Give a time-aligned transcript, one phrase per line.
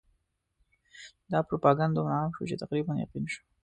[1.31, 3.41] دا پروپاګند دومره عام شو چې تقریباً یقین شو.